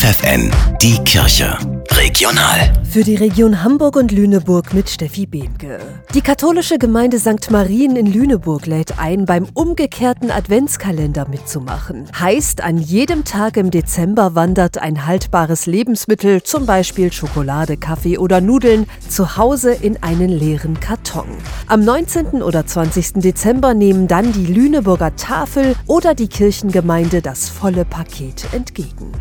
[0.00, 1.58] FFN, die Kirche.
[1.90, 2.72] Regional.
[2.90, 5.78] Für die Region Hamburg und Lüneburg mit Steffi Behnke.
[6.14, 7.50] Die katholische Gemeinde St.
[7.50, 12.08] Marien in Lüneburg lädt ein, beim umgekehrten Adventskalender mitzumachen.
[12.18, 18.40] Heißt, an jedem Tag im Dezember wandert ein haltbares Lebensmittel, zum Beispiel Schokolade, Kaffee oder
[18.40, 21.28] Nudeln, zu Hause in einen leeren Karton.
[21.66, 22.42] Am 19.
[22.42, 23.20] oder 20.
[23.20, 29.12] Dezember nehmen dann die Lüneburger Tafel oder die Kirchengemeinde das volle Paket entgegen.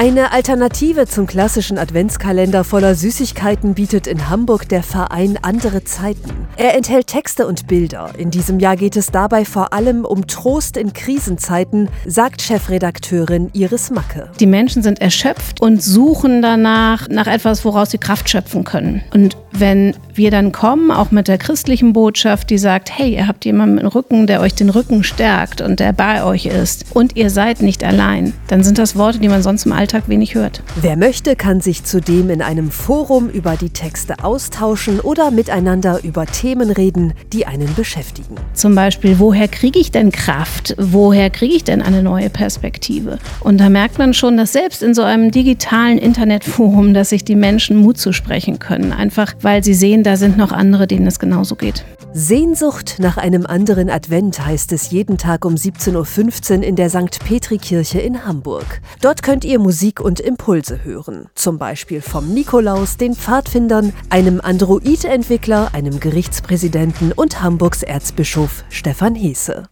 [0.00, 6.46] Eine Alternative zum klassischen Adventskalender voller Süßigkeiten bietet in Hamburg der Verein Andere Zeiten.
[6.56, 8.12] Er enthält Texte und Bilder.
[8.16, 13.90] In diesem Jahr geht es dabei vor allem um Trost in Krisenzeiten, sagt Chefredakteurin Iris
[13.90, 14.30] Macke.
[14.38, 19.02] Die Menschen sind erschöpft und suchen danach nach etwas, woraus sie Kraft schöpfen können.
[19.12, 23.46] Und wenn wir dann kommen, auch mit der christlichen Botschaft, die sagt, hey, ihr habt
[23.46, 27.30] jemanden im Rücken, der euch den Rücken stärkt und der bei euch ist und ihr
[27.30, 30.62] seid nicht allein, dann sind das Worte, die man sonst im Alltag wenig hört.
[30.80, 36.26] Wer möchte, kann sich zudem in einem Forum über die Texte austauschen oder miteinander über
[36.26, 38.34] Themen reden, die einen beschäftigen.
[38.52, 40.74] Zum Beispiel, woher kriege ich denn Kraft?
[40.78, 43.18] Woher kriege ich denn eine neue Perspektive?
[43.40, 47.36] Und da merkt man schon, dass selbst in so einem digitalen Internetforum, dass sich die
[47.36, 51.18] Menschen Mut zu sprechen können, einfach weil sie sehen, da sind noch andere, denen es
[51.18, 51.84] genauso geht.
[52.14, 57.22] Sehnsucht nach einem anderen Advent heißt es jeden Tag um 17.15 Uhr in der St.
[57.22, 58.80] Petri-Kirche in Hamburg.
[59.02, 61.26] Dort könnt ihr Musik und Impulse hören.
[61.34, 69.68] Zum Beispiel vom Nikolaus, den Pfadfindern, einem Android-Entwickler, einem Gerichtspräsidenten und Hamburgs Erzbischof Stefan Heese.